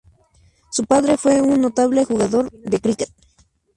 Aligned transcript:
Su 0.71 0.87
padre 0.87 1.15
fue 1.15 1.41
un 1.43 1.61
notable 1.61 2.05
jugador 2.05 2.49
de 2.49 2.79
cricket. 2.79 3.13